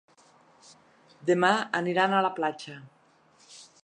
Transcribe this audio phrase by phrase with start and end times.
[1.29, 1.51] Demà
[1.81, 2.79] aniran a la platja.